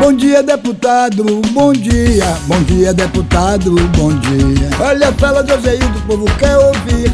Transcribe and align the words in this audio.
Bom 0.00 0.12
dia, 0.14 0.42
deputado, 0.42 1.24
bom 1.52 1.72
dia. 1.72 2.24
Bom 2.46 2.62
dia, 2.62 2.92
deputado, 2.92 3.74
bom 3.96 4.10
dia. 4.18 4.70
Olha 4.80 5.10
a 5.10 5.12
fala 5.12 5.42
do 5.42 5.54
Ozeildo, 5.54 5.98
o 5.98 6.02
povo 6.02 6.24
quer 6.38 6.56
ouvir. 6.56 7.12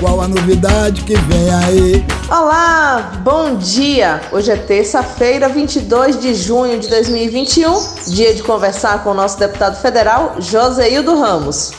Qual 0.00 0.20
a 0.20 0.28
novidade 0.28 1.02
que 1.02 1.16
vem 1.16 1.50
aí? 1.50 2.06
Olá, 2.30 3.20
bom 3.24 3.56
dia! 3.56 4.20
Hoje 4.30 4.52
é 4.52 4.56
terça-feira, 4.56 5.48
22 5.48 6.20
de 6.20 6.34
junho 6.34 6.78
de 6.78 6.88
2021, 6.88 8.04
dia 8.06 8.32
de 8.32 8.42
conversar 8.44 9.02
com 9.02 9.10
o 9.10 9.14
nosso 9.14 9.38
deputado 9.38 9.76
federal, 9.80 10.36
Joseildo 10.38 11.18
Ramos. 11.18 11.72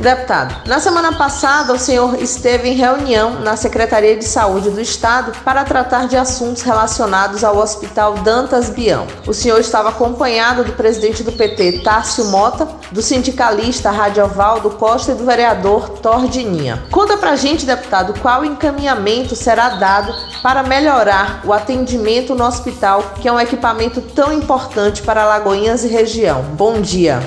Deputado, 0.00 0.68
na 0.68 0.78
semana 0.78 1.12
passada 1.12 1.72
o 1.72 1.78
senhor 1.78 2.22
esteve 2.22 2.68
em 2.68 2.74
reunião 2.74 3.40
na 3.40 3.56
Secretaria 3.56 4.16
de 4.16 4.24
Saúde 4.24 4.70
do 4.70 4.80
Estado 4.80 5.32
para 5.44 5.64
tratar 5.64 6.06
de 6.06 6.16
assuntos 6.16 6.62
relacionados 6.62 7.42
ao 7.42 7.56
Hospital 7.56 8.14
Dantas 8.14 8.70
Bião. 8.70 9.08
O 9.26 9.34
senhor 9.34 9.58
estava 9.58 9.88
acompanhado 9.88 10.62
do 10.62 10.72
presidente 10.72 11.24
do 11.24 11.32
PT, 11.32 11.80
Tássio 11.82 12.26
Mota, 12.26 12.68
do 12.92 13.02
sindicalista 13.02 13.90
Radiovaldo 13.90 14.70
Costa 14.70 15.10
e 15.10 15.14
do 15.16 15.24
vereador 15.24 15.88
Tordininha. 15.98 16.80
Conta 16.92 17.16
pra 17.16 17.34
gente, 17.34 17.66
deputado, 17.66 18.14
qual 18.20 18.44
encaminhamento 18.44 19.34
será 19.34 19.70
dado 19.70 20.14
para 20.40 20.62
melhorar 20.62 21.40
o 21.44 21.52
atendimento 21.52 22.36
no 22.36 22.44
hospital, 22.44 23.14
que 23.20 23.26
é 23.26 23.32
um 23.32 23.40
equipamento 23.40 24.00
tão 24.00 24.32
importante 24.32 25.02
para 25.02 25.26
Lagoinhas 25.26 25.82
e 25.82 25.88
região. 25.88 26.42
Bom 26.52 26.80
dia. 26.80 27.20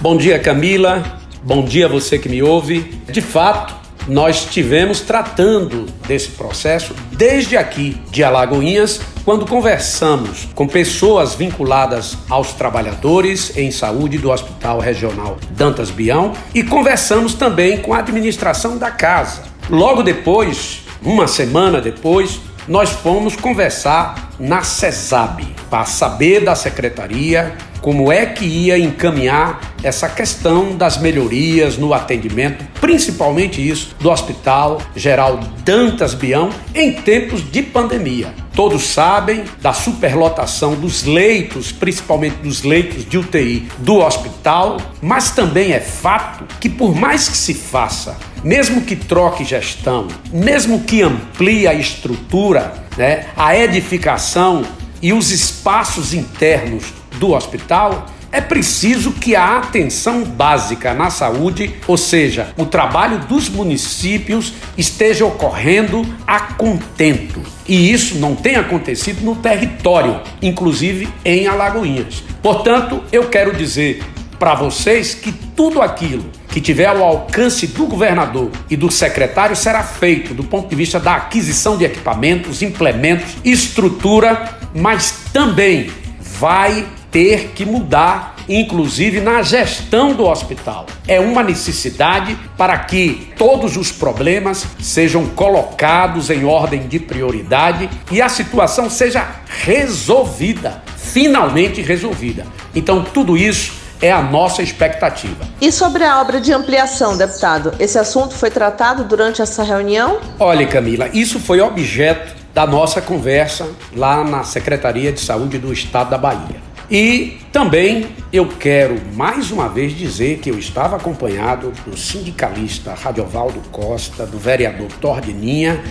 Bom 0.00 0.16
dia, 0.16 0.38
Camila. 0.38 1.23
Bom 1.46 1.62
dia 1.62 1.84
a 1.84 1.88
você 1.90 2.18
que 2.18 2.26
me 2.26 2.42
ouve. 2.42 2.80
De 3.06 3.20
fato, 3.20 3.74
nós 4.08 4.46
estivemos 4.46 5.02
tratando 5.02 5.84
desse 6.08 6.30
processo 6.30 6.94
desde 7.12 7.54
aqui 7.54 8.00
de 8.10 8.24
Alagoinhas, 8.24 8.98
quando 9.26 9.44
conversamos 9.44 10.48
com 10.54 10.66
pessoas 10.66 11.34
vinculadas 11.34 12.16
aos 12.30 12.52
trabalhadores 12.54 13.58
em 13.58 13.70
saúde 13.70 14.16
do 14.16 14.30
Hospital 14.30 14.78
Regional 14.78 15.36
Dantas 15.50 15.90
Bião 15.90 16.32
e 16.54 16.62
conversamos 16.62 17.34
também 17.34 17.76
com 17.76 17.92
a 17.92 17.98
administração 17.98 18.78
da 18.78 18.90
casa. 18.90 19.42
Logo 19.68 20.02
depois, 20.02 20.80
uma 21.02 21.28
semana 21.28 21.78
depois, 21.78 22.40
nós 22.66 22.88
fomos 22.88 23.36
conversar 23.36 24.30
na 24.40 24.62
CESAB 24.62 25.44
para 25.68 25.84
saber 25.84 26.42
da 26.42 26.54
secretaria 26.54 27.54
como 27.84 28.10
é 28.10 28.24
que 28.24 28.46
ia 28.46 28.78
encaminhar 28.78 29.74
essa 29.82 30.08
questão 30.08 30.74
das 30.74 30.96
melhorias 30.96 31.76
no 31.76 31.92
atendimento, 31.92 32.64
principalmente 32.80 33.60
isso 33.60 33.94
do 34.00 34.08
Hospital 34.08 34.80
Geral 34.96 35.38
Dantas 35.62 36.14
Bião 36.14 36.48
em 36.74 36.94
tempos 36.94 37.42
de 37.52 37.62
pandemia. 37.62 38.32
Todos 38.54 38.84
sabem 38.84 39.44
da 39.60 39.74
superlotação 39.74 40.74
dos 40.76 41.04
leitos, 41.04 41.72
principalmente 41.72 42.36
dos 42.36 42.62
leitos 42.62 43.04
de 43.04 43.18
UTI 43.18 43.68
do 43.76 43.96
hospital, 43.96 44.78
mas 45.02 45.32
também 45.32 45.72
é 45.72 45.80
fato 45.80 46.46
que 46.58 46.70
por 46.70 46.94
mais 46.94 47.28
que 47.28 47.36
se 47.36 47.52
faça, 47.52 48.16
mesmo 48.42 48.80
que 48.80 48.96
troque 48.96 49.44
gestão, 49.44 50.08
mesmo 50.32 50.84
que 50.84 51.02
amplie 51.02 51.68
a 51.68 51.74
estrutura, 51.74 52.72
né, 52.96 53.26
a 53.36 53.54
edificação 53.54 54.64
e 55.04 55.12
os 55.12 55.30
espaços 55.30 56.14
internos 56.14 56.84
do 57.18 57.32
hospital, 57.32 58.06
é 58.32 58.40
preciso 58.40 59.12
que 59.12 59.36
a 59.36 59.58
atenção 59.58 60.24
básica 60.24 60.94
na 60.94 61.10
saúde, 61.10 61.74
ou 61.86 61.98
seja, 61.98 62.54
o 62.56 62.64
trabalho 62.64 63.18
dos 63.26 63.50
municípios, 63.50 64.54
esteja 64.78 65.26
ocorrendo 65.26 66.06
a 66.26 66.40
contento. 66.40 67.42
E 67.68 67.92
isso 67.92 68.14
não 68.14 68.34
tem 68.34 68.56
acontecido 68.56 69.20
no 69.22 69.36
território, 69.36 70.22
inclusive 70.40 71.06
em 71.22 71.46
Alagoinhas. 71.46 72.24
Portanto, 72.42 73.04
eu 73.12 73.28
quero 73.28 73.54
dizer 73.54 74.02
para 74.38 74.54
vocês 74.54 75.14
que 75.14 75.32
tudo 75.32 75.82
aquilo 75.82 76.24
que 76.48 76.60
tiver 76.60 76.86
ao 76.86 77.02
alcance 77.02 77.66
do 77.66 77.86
governador 77.86 78.50
e 78.70 78.76
do 78.76 78.90
secretário 78.90 79.54
será 79.54 79.82
feito 79.82 80.32
do 80.32 80.44
ponto 80.44 80.68
de 80.68 80.76
vista 80.76 80.98
da 80.98 81.14
aquisição 81.16 81.76
de 81.76 81.84
equipamentos, 81.84 82.62
implementos, 82.62 83.36
estrutura, 83.44 84.63
mas 84.74 85.28
também 85.32 85.90
vai 86.20 86.84
ter 87.10 87.52
que 87.54 87.64
mudar, 87.64 88.34
inclusive 88.48 89.20
na 89.20 89.40
gestão 89.40 90.12
do 90.12 90.26
hospital. 90.26 90.86
É 91.06 91.20
uma 91.20 91.44
necessidade 91.44 92.36
para 92.56 92.76
que 92.76 93.32
todos 93.38 93.76
os 93.76 93.92
problemas 93.92 94.66
sejam 94.80 95.26
colocados 95.26 96.28
em 96.28 96.44
ordem 96.44 96.88
de 96.88 96.98
prioridade 96.98 97.88
e 98.10 98.20
a 98.20 98.28
situação 98.28 98.90
seja 98.90 99.28
resolvida, 99.46 100.82
finalmente 100.96 101.80
resolvida. 101.80 102.44
Então, 102.74 103.04
tudo 103.04 103.36
isso 103.36 103.84
é 104.02 104.10
a 104.10 104.20
nossa 104.20 104.60
expectativa. 104.60 105.44
E 105.60 105.70
sobre 105.70 106.02
a 106.02 106.20
obra 106.20 106.40
de 106.40 106.52
ampliação, 106.52 107.16
deputado, 107.16 107.74
esse 107.78 107.96
assunto 107.96 108.34
foi 108.34 108.50
tratado 108.50 109.04
durante 109.04 109.40
essa 109.40 109.62
reunião? 109.62 110.18
Olha, 110.38 110.66
Camila, 110.66 111.08
isso 111.14 111.38
foi 111.38 111.60
objeto 111.60 112.43
da 112.54 112.66
nossa 112.66 113.02
conversa 113.02 113.68
lá 113.94 114.22
na 114.22 114.44
Secretaria 114.44 115.10
de 115.10 115.18
Saúde 115.18 115.58
do 115.58 115.72
Estado 115.72 116.10
da 116.10 116.18
Bahia. 116.18 116.62
E 116.88 117.38
também 117.50 118.06
eu 118.32 118.46
quero 118.46 119.00
mais 119.14 119.50
uma 119.50 119.68
vez 119.68 119.96
dizer 119.96 120.38
que 120.38 120.50
eu 120.50 120.58
estava 120.58 120.96
acompanhado 120.96 121.72
do 121.84 121.96
sindicalista 121.96 122.94
Radiovaldo 122.94 123.60
Costa, 123.72 124.24
do 124.24 124.38
vereador 124.38 124.88
Tordininha 125.00 125.82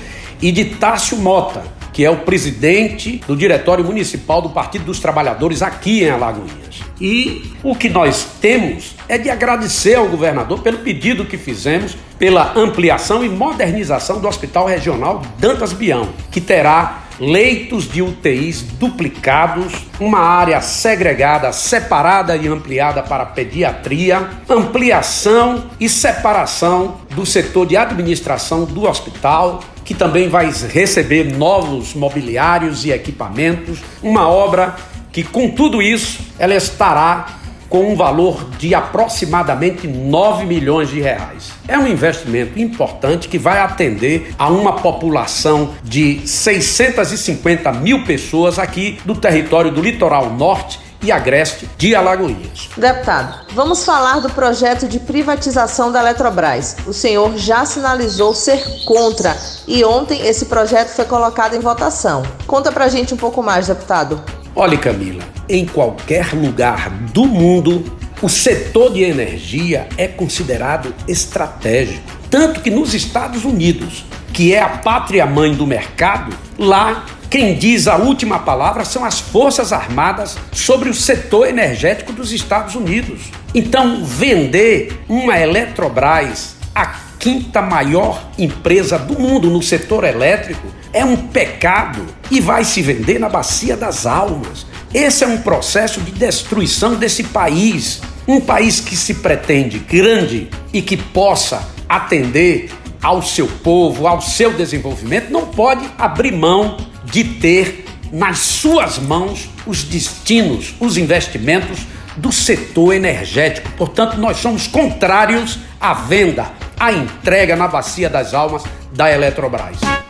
e 0.41 0.52
de 0.52 0.66
Tássio 0.66 1.18
Mota, 1.18 1.63
que 1.91 2.06
é 2.06 2.09
o 2.09 2.18
presidente 2.18 3.22
do 3.28 3.35
Diretório 3.35 3.84
Municipal 3.84 4.41
do 4.41 4.50
Partido 4.50 4.85
dos 4.85 5.00
Trabalhadores 5.00 5.62
aqui 5.62 6.03
em 6.03 6.12
Alagoinhas. 6.12 6.81
E 7.03 7.52
o 7.62 7.75
que 7.75 7.90
nós 7.90 8.25
temos 8.40 8.96
é 9.09 9.18
de 9.18 9.30
agradecer 9.30 9.96
ao 9.96 10.08
governador 10.08 10.62
pelo 10.62 10.78
pedido 10.78 11.25
que 11.25 11.38
fizemos 11.38 11.97
pela 12.18 12.58
ampliação 12.58 13.25
e 13.25 13.28
modernização 13.28 14.22
do 14.22 14.28
Hospital 14.30 14.66
Regional 14.66 15.22
Dantas 15.38 15.74
Bião, 15.74 16.08
que 16.31 16.40
terá 16.40 17.03
leitos 17.19 17.91
de 17.91 18.02
UTIs 18.02 18.62
duplicados, 18.62 19.74
uma 20.00 20.19
área 20.19 20.62
segregada, 20.62 21.52
separada 21.52 22.38
e 22.38 22.47
ampliada 22.47 23.03
para 23.03 23.25
pediatria, 23.25 24.30
ampliação 24.50 25.66
e 25.81 25.90
separação 25.90 27.02
do 27.12 27.25
setor 27.25 27.66
de 27.66 27.75
administração 27.75 28.64
do 28.64 28.85
hospital, 28.85 29.62
que 29.84 29.94
também 29.94 30.30
vai 30.30 30.50
receber 30.70 31.35
novos 31.35 31.94
mobiliários 31.94 32.85
e 32.85 32.91
equipamentos, 32.91 33.80
uma 34.02 34.30
obra 34.30 34.75
que 35.13 35.24
com 35.24 35.50
tudo 35.50 35.81
isso 35.81 36.19
ela 36.38 36.56
estará 36.56 37.40
com 37.69 37.91
um 37.91 37.96
valor 37.96 38.50
de 38.59 38.75
aproximadamente 38.75 39.88
9 39.88 40.46
milhões 40.46 40.90
de 40.90 41.01
reais. 41.01 41.53
É 41.68 41.75
um 41.75 41.88
investimento 41.88 42.59
importante 42.59 43.28
que 43.28 43.40
vai 43.40 43.59
atender 43.59 44.31
a 44.38 44.47
uma 44.47 44.73
população 44.73 45.73
de 45.84 46.22
650 46.28 47.72
mil 47.72 48.03
pessoas 48.03 48.59
aqui 48.59 49.00
do 49.06 49.16
território 49.16 49.72
do 49.72 49.81
litoral 49.81 50.29
norte 50.29 50.79
e 51.02 51.12
agreste 51.12 51.68
de 51.75 51.96
Alagoinhas. 51.96 52.69
Deputado, 52.78 53.47
vamos 53.53 53.84
falar 53.84 54.19
do 54.19 54.29
projeto 54.29 54.88
de 54.88 55.00
privatização 55.00 55.91
da 55.91 56.00
Eletrobras. 56.00 56.78
O 56.85 56.94
senhor 56.94 57.35
já 57.38 57.66
sinalizou 57.66 58.35
ser 58.35 58.63
contra 58.85 59.35
e 59.68 59.84
ontem 59.84 60.28
esse 60.28 60.46
projeto 60.46 60.90
foi 60.90 61.06
colocado 61.06 61.56
em 61.56 61.59
votação. 61.59 62.23
Conta 62.46 62.72
pra 62.72 62.88
gente 62.88 63.16
um 63.16 63.18
pouco 63.18 63.41
mais, 63.41 63.66
deputado. 63.66 64.43
Olhe, 64.56 64.78
Camila, 64.78 65.24
em 65.50 65.66
qualquer 65.66 66.31
lugar 66.36 66.88
do 67.12 67.25
mundo, 67.25 67.84
o 68.22 68.30
setor 68.30 68.94
de 68.94 69.02
energia 69.02 69.88
é 69.97 70.08
considerado 70.08 70.94
estratégico. 71.08 72.03
Tanto 72.30 72.62
que 72.62 72.69
nos 72.69 72.94
Estados 72.94 73.46
Unidos, 73.46 74.06
que 74.31 74.53
é 74.53 74.62
a 74.62 74.69
pátria 74.69 75.25
mãe 75.25 75.56
do 75.56 75.66
mercado, 75.66 76.38
lá 76.56 77.03
quem 77.31 77.56
diz 77.56 77.88
a 77.88 77.96
última 77.96 78.38
palavra 78.38 78.86
são 78.86 79.03
as 79.03 79.19
Forças 79.19 79.73
Armadas 79.73 80.38
sobre 80.52 80.88
o 80.88 80.94
setor 80.94 81.47
energético 81.47 82.14
dos 82.14 82.32
Estados 82.32 82.76
Unidos. 82.76 83.32
Então, 83.55 84.05
vender 84.05 85.03
uma 85.09 85.40
Eletrobras, 85.40 86.55
a 86.76 86.85
quinta 87.17 87.59
maior 87.59 88.23
empresa 88.38 89.00
do 89.00 89.20
mundo 89.20 89.50
no 89.50 89.64
setor 89.64 90.03
elétrico, 90.03 90.67
é 90.93 91.03
um 91.03 91.17
pecado 91.17 92.05
e 92.29 92.40
vai 92.40 92.63
se 92.63 92.81
vender 92.81 93.19
na 93.19 93.28
bacia 93.28 93.75
das 93.75 94.05
almas. 94.05 94.66
Esse 94.93 95.23
é 95.23 95.28
um 95.28 95.40
processo 95.40 95.99
de 95.99 96.11
destruição 96.11 96.95
desse 96.95 97.23
país. 97.23 97.99
Um 98.28 98.40
país 98.40 98.79
que 98.79 98.95
se 98.95 99.16
pretende 99.16 99.79
grande 99.79 100.47
e 100.72 100.81
que 100.81 100.95
possa 100.95 101.67
atender 101.90 102.72
ao 103.01 103.22
seu 103.22 103.47
povo, 103.47 104.07
ao 104.07 104.22
seu 104.22 104.53
desenvolvimento, 104.53 105.29
não 105.29 105.47
pode 105.47 105.84
abrir 105.97 106.31
mão 106.31 106.78
de 107.03 107.23
ter 107.23 107.85
nas 108.11 108.40
suas 108.40 108.99
mãos 108.99 109.49
os 109.66 109.84
destinos, 109.84 110.75
os 110.79 110.95
investimentos 110.95 111.79
do 112.16 112.31
setor 112.31 112.93
energético. 112.93 113.69
Portanto, 113.72 114.17
nós 114.17 114.37
somos 114.37 114.67
contrários 114.67 115.59
à 115.81 115.93
venda, 115.93 116.51
à 116.79 116.93
entrega 116.93 117.55
na 117.55 117.67
bacia 117.67 118.09
das 118.09 118.34
almas 118.34 118.63
da 118.93 119.11
Eletrobras. 119.11 120.03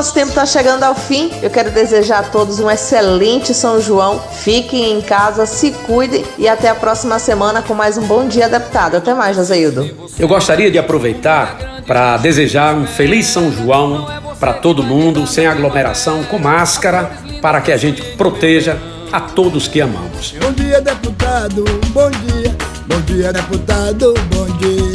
Nosso 0.00 0.14
tempo 0.14 0.30
está 0.30 0.46
chegando 0.46 0.82
ao 0.82 0.94
fim. 0.94 1.30
Eu 1.42 1.50
quero 1.50 1.70
desejar 1.70 2.20
a 2.20 2.22
todos 2.22 2.58
um 2.58 2.70
excelente 2.70 3.52
São 3.52 3.78
João. 3.82 4.18
Fiquem 4.18 4.92
em 4.92 5.02
casa, 5.02 5.44
se 5.44 5.72
cuidem 5.72 6.24
e 6.38 6.48
até 6.48 6.70
a 6.70 6.74
próxima 6.74 7.18
semana 7.18 7.60
com 7.60 7.74
mais 7.74 7.98
um 7.98 8.06
Bom 8.06 8.26
Dia 8.26 8.48
Deputado. 8.48 8.96
Até 8.96 9.12
mais, 9.12 9.36
Joseildo. 9.36 10.08
Eu 10.18 10.26
gostaria 10.26 10.70
de 10.70 10.78
aproveitar 10.78 11.82
para 11.86 12.16
desejar 12.16 12.74
um 12.74 12.86
feliz 12.86 13.26
São 13.26 13.52
João 13.52 14.06
para 14.40 14.54
todo 14.54 14.82
mundo, 14.82 15.26
sem 15.26 15.46
aglomeração, 15.46 16.24
com 16.24 16.38
máscara, 16.38 17.10
para 17.42 17.60
que 17.60 17.70
a 17.70 17.76
gente 17.76 18.00
proteja 18.16 18.78
a 19.12 19.20
todos 19.20 19.68
que 19.68 19.82
amamos. 19.82 20.34
Bom 20.40 20.52
dia, 20.52 20.80
deputado. 20.80 21.62
Bom 21.88 22.10
dia. 22.10 22.56
Bom 22.86 23.00
dia, 23.02 23.30
deputado. 23.34 24.14
Bom 24.30 24.46
dia. 24.56 24.89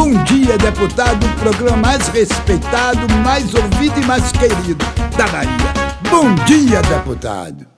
Bom 0.00 0.14
dia, 0.24 0.56
deputado. 0.56 1.26
O 1.26 1.40
programa 1.40 1.76
mais 1.76 2.08
respeitado, 2.08 3.06
mais 3.22 3.54
ouvido 3.54 4.00
e 4.00 4.06
mais 4.06 4.32
querido 4.32 4.82
da 5.14 5.26
Bahia. 5.26 5.50
Bom 6.10 6.34
dia, 6.46 6.80
deputado. 6.80 7.69